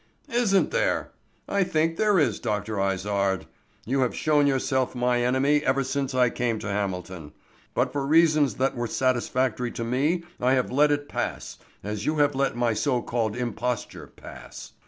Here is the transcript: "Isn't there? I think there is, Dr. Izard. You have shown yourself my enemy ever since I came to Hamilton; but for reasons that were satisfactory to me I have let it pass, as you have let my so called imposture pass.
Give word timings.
"Isn't 0.33 0.71
there? 0.71 1.11
I 1.47 1.63
think 1.63 1.97
there 1.97 2.17
is, 2.17 2.39
Dr. 2.39 2.79
Izard. 2.89 3.45
You 3.85 3.99
have 3.99 4.15
shown 4.15 4.47
yourself 4.47 4.95
my 4.95 5.21
enemy 5.21 5.63
ever 5.63 5.83
since 5.83 6.15
I 6.15 6.31
came 6.31 6.57
to 6.57 6.67
Hamilton; 6.67 7.33
but 7.75 7.93
for 7.93 8.03
reasons 8.03 8.55
that 8.55 8.75
were 8.75 8.87
satisfactory 8.87 9.69
to 9.73 9.83
me 9.83 10.23
I 10.39 10.53
have 10.53 10.71
let 10.71 10.91
it 10.91 11.07
pass, 11.07 11.59
as 11.83 12.07
you 12.07 12.15
have 12.17 12.33
let 12.33 12.55
my 12.55 12.73
so 12.73 13.03
called 13.03 13.35
imposture 13.35 14.07
pass. 14.07 14.71